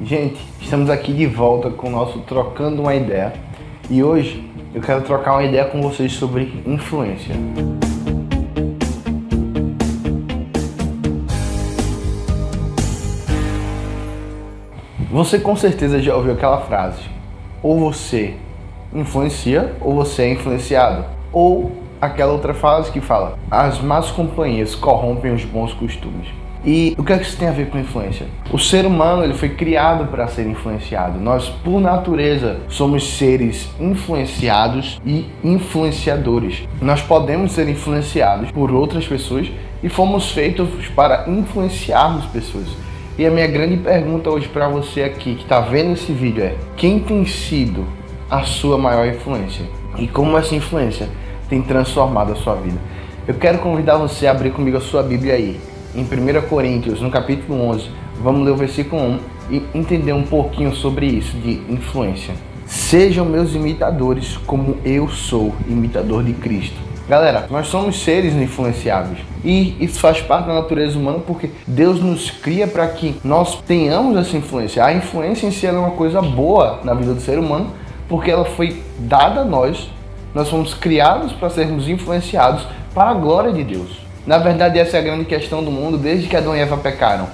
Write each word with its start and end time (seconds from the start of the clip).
Gente, 0.00 0.40
estamos 0.60 0.88
aqui 0.90 1.12
de 1.12 1.26
volta 1.26 1.70
com 1.70 1.88
o 1.88 1.90
nosso 1.90 2.20
Trocando 2.20 2.82
uma 2.82 2.94
Ideia 2.94 3.32
e 3.90 4.00
hoje 4.00 4.48
eu 4.72 4.80
quero 4.80 5.02
trocar 5.02 5.32
uma 5.32 5.42
ideia 5.42 5.64
com 5.64 5.82
vocês 5.82 6.12
sobre 6.12 6.62
influência. 6.64 7.34
Você 15.10 15.40
com 15.40 15.56
certeza 15.56 16.00
já 16.00 16.14
ouviu 16.14 16.34
aquela 16.34 16.60
frase: 16.60 17.02
ou 17.60 17.80
você 17.80 18.36
influencia 18.94 19.74
ou 19.80 19.96
você 19.96 20.22
é 20.22 20.32
influenciado. 20.32 21.06
Ou 21.32 21.72
aquela 22.00 22.32
outra 22.32 22.54
frase 22.54 22.92
que 22.92 23.00
fala: 23.00 23.36
as 23.50 23.80
más 23.80 24.12
companhias 24.12 24.76
corrompem 24.76 25.34
os 25.34 25.44
bons 25.44 25.74
costumes. 25.74 26.28
E 26.70 26.94
o 26.98 27.02
que 27.02 27.14
é 27.14 27.16
que 27.16 27.24
isso 27.24 27.38
tem 27.38 27.48
a 27.48 27.52
ver 27.52 27.70
com 27.70 27.78
influência? 27.78 28.26
O 28.52 28.58
ser 28.58 28.84
humano 28.84 29.24
ele 29.24 29.32
foi 29.32 29.48
criado 29.48 30.04
para 30.08 30.28
ser 30.28 30.46
influenciado. 30.46 31.18
Nós, 31.18 31.48
por 31.48 31.80
natureza, 31.80 32.58
somos 32.68 33.16
seres 33.16 33.70
influenciados 33.80 35.00
e 35.02 35.24
influenciadores. 35.42 36.68
Nós 36.82 37.00
podemos 37.00 37.52
ser 37.52 37.70
influenciados 37.70 38.50
por 38.50 38.70
outras 38.70 39.06
pessoas 39.06 39.50
e 39.82 39.88
fomos 39.88 40.30
feitos 40.30 40.68
para 40.94 41.24
influenciarmos 41.26 42.26
pessoas. 42.26 42.66
E 43.16 43.24
a 43.24 43.30
minha 43.30 43.46
grande 43.46 43.78
pergunta 43.78 44.28
hoje 44.28 44.46
para 44.46 44.68
você 44.68 45.04
aqui 45.04 45.36
que 45.36 45.44
está 45.44 45.60
vendo 45.60 45.94
esse 45.94 46.12
vídeo 46.12 46.44
é: 46.44 46.54
quem 46.76 46.98
tem 46.98 47.24
sido 47.24 47.86
a 48.30 48.42
sua 48.42 48.76
maior 48.76 49.06
influência? 49.06 49.64
E 49.96 50.06
como 50.06 50.36
essa 50.36 50.54
influência 50.54 51.08
tem 51.48 51.62
transformado 51.62 52.32
a 52.32 52.36
sua 52.36 52.56
vida? 52.56 52.76
Eu 53.26 53.36
quero 53.36 53.56
convidar 53.58 53.96
você 53.96 54.26
a 54.26 54.32
abrir 54.32 54.50
comigo 54.50 54.76
a 54.76 54.82
sua 54.82 55.02
Bíblia 55.02 55.32
aí 55.32 55.58
em 55.94 56.02
1 56.02 56.48
Coríntios, 56.48 57.00
no 57.00 57.10
capítulo 57.10 57.60
11, 57.70 57.90
vamos 58.22 58.44
ler 58.44 58.52
o 58.52 58.56
versículo 58.56 59.02
1 59.02 59.18
e 59.50 59.62
entender 59.74 60.12
um 60.12 60.22
pouquinho 60.22 60.74
sobre 60.74 61.06
isso 61.06 61.36
de 61.38 61.62
influência. 61.68 62.34
Sejam 62.66 63.24
meus 63.24 63.54
imitadores, 63.54 64.36
como 64.36 64.76
eu 64.84 65.08
sou 65.08 65.54
imitador 65.66 66.22
de 66.22 66.34
Cristo. 66.34 66.76
Galera, 67.08 67.46
nós 67.48 67.68
somos 67.68 68.02
seres 68.02 68.34
influenciáveis 68.34 69.20
e 69.42 69.74
isso 69.82 69.98
faz 69.98 70.20
parte 70.20 70.46
da 70.46 70.54
natureza 70.54 70.98
humana 70.98 71.20
porque 71.26 71.50
Deus 71.66 72.02
nos 72.02 72.30
cria 72.30 72.66
para 72.66 72.86
que 72.88 73.16
nós 73.24 73.62
tenhamos 73.62 74.14
essa 74.18 74.36
influência. 74.36 74.84
A 74.84 74.92
influência 74.92 75.46
em 75.46 75.50
si 75.50 75.66
é 75.66 75.72
uma 75.72 75.92
coisa 75.92 76.20
boa 76.20 76.80
na 76.84 76.92
vida 76.92 77.14
do 77.14 77.20
ser 77.22 77.38
humano 77.38 77.72
porque 78.10 78.30
ela 78.30 78.44
foi 78.44 78.82
dada 78.98 79.40
a 79.40 79.44
nós. 79.44 79.88
Nós 80.34 80.50
fomos 80.50 80.74
criados 80.74 81.32
para 81.32 81.48
sermos 81.48 81.88
influenciados 81.88 82.66
para 82.94 83.10
a 83.10 83.14
glória 83.14 83.52
de 83.54 83.64
Deus. 83.64 84.07
Na 84.28 84.36
verdade, 84.36 84.78
essa 84.78 84.98
é 84.98 85.00
a 85.00 85.02
grande 85.02 85.24
questão 85.24 85.64
do 85.64 85.70
mundo 85.70 85.96
desde 85.96 86.28
que 86.28 86.36
Adão 86.36 86.54
e 86.54 86.60
Eva 86.60 86.76
pecaram. 86.76 87.28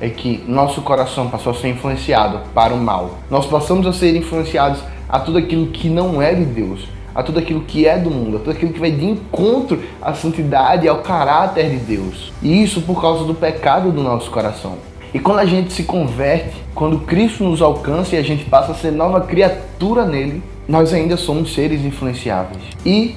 É 0.00 0.08
que 0.08 0.42
nosso 0.48 0.80
coração 0.80 1.28
passou 1.28 1.52
a 1.52 1.54
ser 1.54 1.68
influenciado 1.68 2.40
para 2.54 2.72
o 2.72 2.78
mal. 2.78 3.18
Nós 3.30 3.44
passamos 3.44 3.86
a 3.86 3.92
ser 3.92 4.16
influenciados 4.16 4.80
a 5.06 5.20
tudo 5.20 5.36
aquilo 5.36 5.66
que 5.66 5.90
não 5.90 6.22
é 6.22 6.32
de 6.32 6.46
Deus, 6.46 6.88
a 7.14 7.22
tudo 7.22 7.38
aquilo 7.38 7.60
que 7.60 7.86
é 7.86 7.98
do 7.98 8.10
mundo, 8.10 8.38
a 8.38 8.40
tudo 8.40 8.52
aquilo 8.52 8.72
que 8.72 8.80
vai 8.80 8.90
de 8.90 9.04
encontro 9.04 9.78
à 10.00 10.14
santidade 10.14 10.88
ao 10.88 11.02
caráter 11.02 11.68
de 11.68 11.76
Deus. 11.76 12.32
E 12.42 12.62
isso 12.62 12.80
por 12.80 12.98
causa 12.98 13.24
do 13.24 13.34
pecado 13.34 13.92
do 13.92 14.02
nosso 14.02 14.30
coração. 14.30 14.78
E 15.12 15.18
quando 15.18 15.40
a 15.40 15.44
gente 15.44 15.70
se 15.70 15.82
converte, 15.82 16.56
quando 16.74 17.00
Cristo 17.00 17.44
nos 17.44 17.60
alcança 17.60 18.16
e 18.16 18.18
a 18.18 18.22
gente 18.22 18.46
passa 18.46 18.72
a 18.72 18.74
ser 18.74 18.92
nova 18.92 19.20
criatura 19.20 20.06
nele, 20.06 20.42
nós 20.66 20.94
ainda 20.94 21.18
somos 21.18 21.52
seres 21.52 21.84
influenciáveis. 21.84 22.62
E 22.86 23.16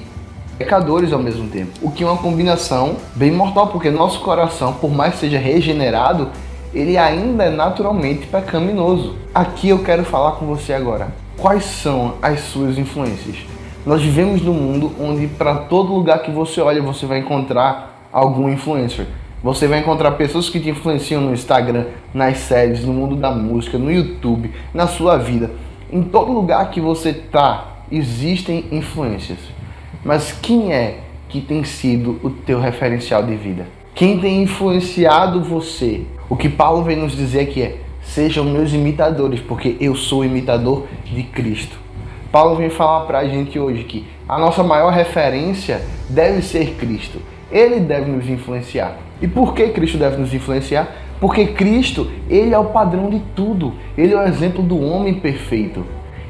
pecadores 0.62 1.12
ao 1.12 1.18
mesmo 1.18 1.48
tempo. 1.48 1.72
O 1.82 1.90
que 1.90 2.04
é 2.04 2.06
uma 2.06 2.16
combinação 2.16 2.96
bem 3.16 3.32
mortal, 3.32 3.66
porque 3.66 3.90
nosso 3.90 4.20
coração, 4.20 4.74
por 4.74 4.92
mais 4.92 5.14
que 5.14 5.20
seja 5.20 5.38
regenerado, 5.38 6.30
ele 6.72 6.96
ainda 6.96 7.44
é 7.44 7.50
naturalmente 7.50 8.26
pecaminoso. 8.28 9.16
Aqui 9.34 9.70
eu 9.70 9.82
quero 9.82 10.04
falar 10.04 10.32
com 10.32 10.46
você 10.46 10.72
agora. 10.72 11.08
Quais 11.36 11.64
são 11.64 12.14
as 12.22 12.40
suas 12.42 12.78
influências? 12.78 13.38
Nós 13.84 14.00
vivemos 14.00 14.40
num 14.40 14.54
mundo 14.54 14.92
onde 15.00 15.26
para 15.26 15.56
todo 15.56 15.92
lugar 15.92 16.22
que 16.22 16.30
você 16.30 16.60
olha 16.60 16.80
você 16.80 17.06
vai 17.06 17.18
encontrar 17.18 18.08
algum 18.12 18.48
influencer. 18.48 19.06
Você 19.42 19.66
vai 19.66 19.80
encontrar 19.80 20.12
pessoas 20.12 20.48
que 20.48 20.60
te 20.60 20.70
influenciam 20.70 21.20
no 21.20 21.34
Instagram, 21.34 21.86
nas 22.14 22.38
séries, 22.38 22.84
no 22.84 22.92
mundo 22.92 23.16
da 23.16 23.32
música, 23.32 23.76
no 23.76 23.90
YouTube, 23.90 24.52
na 24.72 24.86
sua 24.86 25.18
vida. 25.18 25.50
Em 25.90 26.02
todo 26.02 26.30
lugar 26.30 26.70
que 26.70 26.80
você 26.80 27.08
está, 27.08 27.66
existem 27.90 28.66
influências. 28.70 29.38
Mas 30.04 30.32
quem 30.32 30.72
é 30.72 30.98
que 31.28 31.40
tem 31.40 31.62
sido 31.62 32.18
o 32.22 32.30
teu 32.30 32.60
referencial 32.60 33.22
de 33.22 33.36
vida? 33.36 33.66
Quem 33.94 34.18
tem 34.18 34.42
influenciado 34.42 35.42
você? 35.42 36.02
O 36.28 36.36
que 36.36 36.48
Paulo 36.48 36.82
vem 36.82 36.96
nos 36.96 37.12
dizer 37.12 37.40
aqui 37.40 37.62
é: 37.62 37.76
sejam 38.02 38.44
meus 38.44 38.72
imitadores, 38.72 39.40
porque 39.40 39.76
eu 39.80 39.94
sou 39.94 40.24
imitador 40.24 40.86
de 41.04 41.22
Cristo. 41.22 41.78
Paulo 42.32 42.56
vem 42.56 42.70
falar 42.70 43.06
para 43.06 43.18
a 43.20 43.28
gente 43.28 43.58
hoje 43.58 43.84
que 43.84 44.04
a 44.28 44.38
nossa 44.38 44.62
maior 44.62 44.90
referência 44.92 45.82
deve 46.08 46.42
ser 46.42 46.74
Cristo. 46.76 47.18
Ele 47.50 47.78
deve 47.78 48.10
nos 48.10 48.28
influenciar. 48.28 48.96
E 49.20 49.28
por 49.28 49.54
que 49.54 49.68
Cristo 49.68 49.98
deve 49.98 50.16
nos 50.16 50.32
influenciar? 50.34 50.88
Porque 51.20 51.46
Cristo, 51.46 52.10
ele 52.28 52.52
é 52.54 52.58
o 52.58 52.64
padrão 52.64 53.08
de 53.08 53.20
tudo. 53.36 53.74
Ele 53.96 54.14
é 54.14 54.16
o 54.16 54.26
exemplo 54.26 54.62
do 54.62 54.80
homem 54.80 55.14
perfeito. 55.14 55.84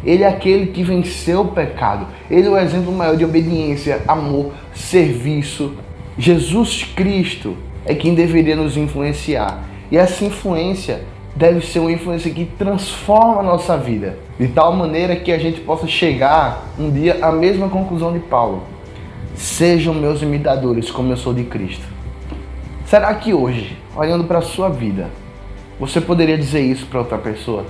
Ele 0.05 0.25
é 0.25 0.29
aquele 0.29 0.67
que 0.67 0.83
venceu 0.83 1.43
o 1.43 1.49
pecado. 1.49 2.07
Ele 2.31 2.49
é 2.49 2.51
o 2.51 2.59
exemplo 2.59 2.93
maior 2.93 3.17
de 3.17 3.25
obediência, 3.25 4.03
amor, 4.07 4.53
serviço. 4.75 5.75
Jesus 6.19 6.83
Cristo 6.83 7.57
é 7.85 7.95
quem 7.95 8.15
deveria 8.15 8.57
nos 8.57 8.77
influenciar. 8.77 9.62
E 9.91 9.97
essa 9.97 10.25
influência 10.25 11.05
deve 11.37 11.65
ser 11.65 11.79
uma 11.79 11.93
influência 11.93 12.31
que 12.31 12.45
transforma 12.45 13.41
a 13.41 13.43
nossa 13.43 13.77
vida, 13.77 14.19
de 14.39 14.49
tal 14.49 14.75
maneira 14.75 15.17
que 15.17 15.33
a 15.33 15.39
gente 15.39 15.61
possa 15.61 15.87
chegar 15.87 16.67
um 16.79 16.91
dia 16.91 17.19
à 17.23 17.31
mesma 17.31 17.69
conclusão 17.69 18.12
de 18.12 18.19
Paulo. 18.19 18.65
Sejam 19.35 19.95
meus 19.95 20.21
imitadores, 20.21 20.91
como 20.91 21.12
eu 21.12 21.17
sou 21.17 21.33
de 21.33 21.45
Cristo. 21.45 21.87
Será 22.85 23.15
que 23.15 23.33
hoje, 23.33 23.79
olhando 23.97 24.25
para 24.25 24.41
a 24.41 24.43
sua 24.43 24.69
vida, 24.69 25.09
você 25.81 26.01
poderia 26.01 26.37
dizer 26.37 26.61
isso 26.61 26.87
para 26.87 26.99
outra 26.99 27.17
pessoa? 27.17 27.65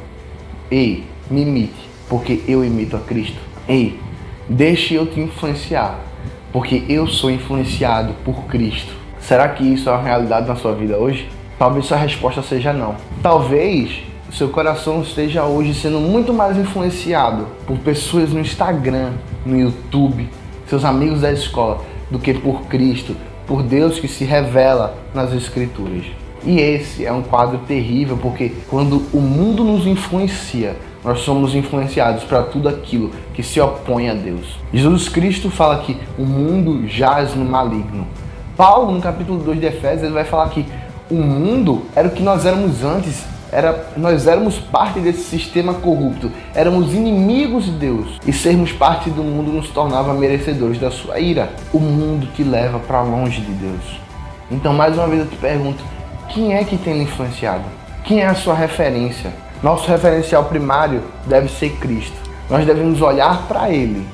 Ei, 0.70 1.04
me 1.30 1.42
imite 1.42 1.91
porque 2.12 2.42
eu 2.46 2.62
imito 2.62 2.94
a 2.94 3.00
Cristo. 3.00 3.38
Ei, 3.66 3.98
deixe 4.46 4.92
eu 4.92 5.06
te 5.06 5.18
influenciar, 5.18 5.98
porque 6.52 6.84
eu 6.86 7.06
sou 7.06 7.30
influenciado 7.30 8.12
por 8.22 8.44
Cristo. 8.44 8.92
Será 9.18 9.48
que 9.48 9.64
isso 9.64 9.88
é 9.88 9.92
uma 9.92 10.02
realidade 10.02 10.46
na 10.46 10.54
sua 10.54 10.74
vida 10.74 10.98
hoje? 10.98 11.26
Talvez 11.58 11.86
sua 11.86 11.96
resposta 11.96 12.42
seja 12.42 12.70
não. 12.70 12.96
Talvez 13.22 14.02
seu 14.30 14.50
coração 14.50 15.00
esteja 15.00 15.44
hoje 15.44 15.72
sendo 15.72 16.00
muito 16.00 16.34
mais 16.34 16.58
influenciado 16.58 17.46
por 17.66 17.78
pessoas 17.78 18.30
no 18.30 18.40
Instagram, 18.40 19.12
no 19.46 19.58
YouTube, 19.58 20.28
seus 20.66 20.84
amigos 20.84 21.22
da 21.22 21.32
escola, 21.32 21.80
do 22.10 22.18
que 22.18 22.34
por 22.34 22.66
Cristo, 22.66 23.16
por 23.46 23.62
Deus 23.62 23.98
que 23.98 24.06
se 24.06 24.24
revela 24.24 24.98
nas 25.14 25.32
Escrituras. 25.32 26.04
E 26.44 26.60
esse 26.60 27.06
é 27.06 27.12
um 27.12 27.22
quadro 27.22 27.60
terrível, 27.60 28.18
porque 28.20 28.52
quando 28.68 29.02
o 29.14 29.20
mundo 29.20 29.64
nos 29.64 29.86
influencia, 29.86 30.76
nós 31.04 31.20
somos 31.20 31.54
influenciados 31.54 32.24
para 32.24 32.42
tudo 32.42 32.68
aquilo 32.68 33.10
que 33.34 33.42
se 33.42 33.60
opõe 33.60 34.08
a 34.08 34.14
Deus. 34.14 34.58
Jesus 34.72 35.08
Cristo 35.08 35.50
fala 35.50 35.78
que 35.78 35.96
o 36.18 36.22
mundo 36.22 36.86
jaz 36.86 37.34
no 37.34 37.44
maligno. 37.44 38.06
Paulo, 38.56 38.92
no 38.92 39.00
capítulo 39.00 39.38
2 39.42 39.60
de 39.60 39.66
Efésios, 39.66 40.04
ele 40.04 40.12
vai 40.12 40.24
falar 40.24 40.48
que 40.50 40.64
o 41.10 41.16
mundo 41.16 41.82
era 41.96 42.08
o 42.08 42.10
que 42.10 42.22
nós 42.22 42.46
éramos 42.46 42.84
antes, 42.84 43.24
era, 43.50 43.86
nós 43.96 44.26
éramos 44.26 44.58
parte 44.58 44.98
desse 45.00 45.24
sistema 45.24 45.74
corrupto, 45.74 46.30
éramos 46.54 46.94
inimigos 46.94 47.66
de 47.66 47.72
Deus 47.72 48.18
e 48.26 48.32
sermos 48.32 48.72
parte 48.72 49.10
do 49.10 49.22
mundo 49.22 49.52
nos 49.52 49.68
tornava 49.68 50.14
merecedores 50.14 50.78
da 50.78 50.90
sua 50.90 51.18
ira. 51.18 51.50
O 51.72 51.78
mundo 51.78 52.28
te 52.34 52.42
leva 52.42 52.78
para 52.78 53.02
longe 53.02 53.40
de 53.42 53.52
Deus. 53.52 54.00
Então, 54.50 54.72
mais 54.72 54.94
uma 54.94 55.06
vez 55.06 55.20
eu 55.20 55.26
te 55.26 55.36
pergunto: 55.36 55.82
quem 56.28 56.54
é 56.54 56.64
que 56.64 56.78
tem 56.78 57.02
influenciado? 57.02 57.64
Quem 58.04 58.20
é 58.20 58.26
a 58.26 58.34
sua 58.34 58.54
referência? 58.54 59.32
Nosso 59.62 59.88
referencial 59.88 60.44
primário 60.46 61.02
deve 61.26 61.48
ser 61.48 61.70
Cristo. 61.76 62.16
Nós 62.50 62.66
devemos 62.66 63.00
olhar 63.00 63.46
para 63.46 63.70
Ele 63.70 64.06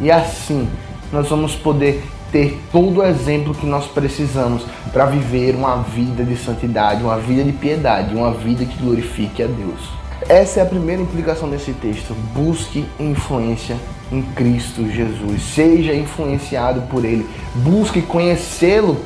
e 0.00 0.10
assim 0.10 0.68
nós 1.12 1.28
vamos 1.28 1.54
poder 1.54 2.02
ter 2.32 2.58
todo 2.72 3.00
o 3.00 3.04
exemplo 3.04 3.54
que 3.54 3.66
nós 3.66 3.86
precisamos 3.86 4.62
para 4.92 5.04
viver 5.06 5.54
uma 5.54 5.82
vida 5.82 6.24
de 6.24 6.36
santidade, 6.36 7.02
uma 7.02 7.18
vida 7.18 7.44
de 7.44 7.52
piedade, 7.52 8.14
uma 8.14 8.32
vida 8.32 8.64
que 8.64 8.78
glorifique 8.82 9.42
a 9.42 9.46
Deus. 9.46 9.90
Essa 10.28 10.60
é 10.60 10.62
a 10.62 10.66
primeira 10.66 11.02
implicação 11.02 11.48
desse 11.48 11.72
texto. 11.72 12.14
Busque 12.34 12.86
influência 12.98 13.76
em 14.12 14.22
Cristo 14.22 14.88
Jesus. 14.90 15.42
Seja 15.42 15.94
influenciado 15.94 16.82
por 16.82 17.04
Ele. 17.04 17.28
Busque 17.56 18.00
conhecê-lo 18.00 18.96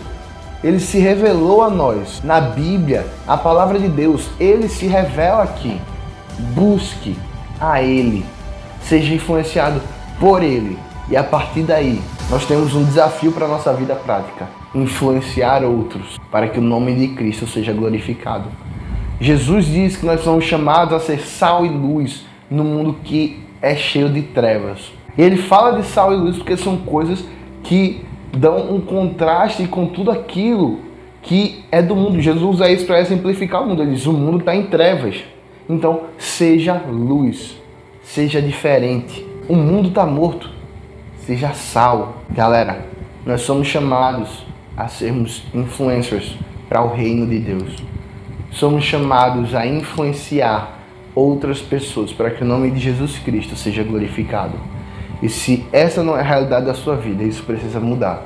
ele 0.64 0.80
se 0.80 0.98
revelou 0.98 1.62
a 1.62 1.68
nós. 1.68 2.22
Na 2.24 2.40
Bíblia, 2.40 3.06
a 3.28 3.36
palavra 3.36 3.78
de 3.78 3.86
Deus, 3.86 4.30
ele 4.40 4.66
se 4.66 4.86
revela 4.86 5.42
aqui. 5.42 5.78
Busque 6.54 7.14
a 7.60 7.82
ele. 7.82 8.24
Seja 8.80 9.12
influenciado 9.12 9.82
por 10.18 10.42
ele. 10.42 10.78
E 11.10 11.18
a 11.18 11.22
partir 11.22 11.64
daí, 11.64 12.00
nós 12.30 12.46
temos 12.46 12.74
um 12.74 12.82
desafio 12.82 13.30
para 13.30 13.44
a 13.44 13.48
nossa 13.48 13.74
vida 13.74 13.94
prática: 13.94 14.48
influenciar 14.74 15.62
outros 15.62 16.18
para 16.30 16.48
que 16.48 16.58
o 16.58 16.62
nome 16.62 16.94
de 16.94 17.08
Cristo 17.08 17.46
seja 17.46 17.74
glorificado. 17.74 18.48
Jesus 19.20 19.66
diz 19.66 19.98
que 19.98 20.06
nós 20.06 20.22
somos 20.22 20.46
chamados 20.46 20.94
a 20.94 21.00
ser 21.00 21.20
sal 21.20 21.66
e 21.66 21.68
luz 21.68 22.24
no 22.50 22.64
mundo 22.64 22.96
que 23.04 23.38
é 23.60 23.76
cheio 23.76 24.08
de 24.08 24.22
trevas. 24.22 24.92
Ele 25.16 25.36
fala 25.36 25.78
de 25.78 25.86
sal 25.86 26.10
e 26.10 26.16
luz 26.16 26.38
porque 26.38 26.56
são 26.56 26.78
coisas 26.78 27.22
que 27.62 28.02
dão 28.36 28.74
um 28.74 28.80
contraste 28.80 29.66
com 29.66 29.86
tudo 29.86 30.10
aquilo 30.10 30.80
que 31.22 31.64
é 31.70 31.82
do 31.82 31.96
mundo. 31.96 32.20
Jesus 32.20 32.42
usa 32.42 32.70
isso 32.70 32.86
para 32.86 33.00
exemplificar 33.00 33.62
o 33.62 33.66
mundo. 33.66 33.82
Ele 33.82 33.92
diz: 33.92 34.06
o 34.06 34.12
mundo 34.12 34.38
está 34.38 34.54
em 34.54 34.64
trevas. 34.64 35.24
Então, 35.68 36.02
seja 36.18 36.74
luz, 36.88 37.56
seja 38.02 38.40
diferente. 38.40 39.26
O 39.48 39.56
mundo 39.56 39.88
está 39.88 40.04
morto. 40.04 40.50
Seja 41.18 41.52
sal. 41.52 42.22
Galera, 42.30 42.86
nós 43.24 43.40
somos 43.40 43.66
chamados 43.66 44.44
a 44.76 44.88
sermos 44.88 45.42
influencers 45.54 46.36
para 46.68 46.82
o 46.82 46.94
reino 46.94 47.26
de 47.26 47.38
Deus. 47.38 47.76
Somos 48.50 48.84
chamados 48.84 49.54
a 49.54 49.66
influenciar 49.66 50.80
outras 51.14 51.60
pessoas 51.60 52.12
para 52.12 52.30
que 52.30 52.42
o 52.42 52.46
nome 52.46 52.70
de 52.70 52.80
Jesus 52.80 53.18
Cristo 53.18 53.56
seja 53.56 53.82
glorificado. 53.82 54.58
E 55.22 55.28
se 55.28 55.66
essa 55.72 56.02
não 56.02 56.16
é 56.16 56.20
a 56.20 56.24
realidade 56.24 56.66
da 56.66 56.74
sua 56.74 56.96
vida, 56.96 57.22
isso 57.22 57.42
precisa 57.44 57.80
mudar. 57.80 58.22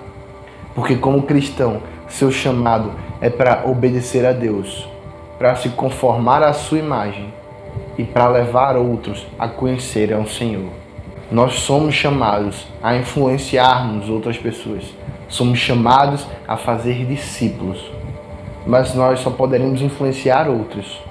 Porque, 0.75 0.97
como 0.97 1.23
cristão, 1.23 1.83
seu 2.09 2.31
chamado 2.31 2.93
é 3.21 3.29
para 3.29 3.69
obedecer 3.69 4.25
a 4.25 4.33
Deus, 4.33 4.89
para 5.39 5.55
se 5.57 5.71
conformar 5.71 6.43
à 6.43 6.53
sua 6.53 6.79
imagem 6.79 7.33
e 7.97 8.05
para 8.05 8.29
levar 8.29 8.77
outros 8.77 9.27
a 9.39 9.49
conhecer 9.49 10.13
ao 10.13 10.27
Senhor. 10.27 10.71
Nós 11.31 11.55
somos 11.55 11.95
chamados 11.95 12.67
a 12.83 12.97
influenciarmos 12.97 14.09
outras 14.09 14.39
pessoas. 14.39 14.85
Somos 15.29 15.59
chamados 15.59 16.27
a 16.47 16.57
fazer 16.57 17.05
discípulos. 17.05 17.85
Mas 18.67 18.95
nós 18.95 19.21
só 19.21 19.31
poderemos 19.31 19.83
influenciar 19.83 20.49
outros 20.49 21.03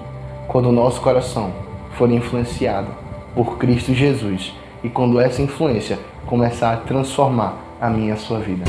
quando 0.48 0.70
o 0.70 0.72
nosso 0.72 1.02
coração 1.02 1.52
for 1.92 2.12
influenciado 2.12 2.88
por 3.36 3.58
Cristo 3.58 3.94
Jesus 3.94 4.54
e 4.84 4.90
quando 4.90 5.20
essa 5.20 5.42
influência 5.42 6.00
começar 6.26 6.74
a 6.74 6.78
transformar 6.78 7.58
a 7.80 7.90
minha 7.90 8.14
a 8.14 8.18
sua 8.18 8.40
vida. 8.40 8.66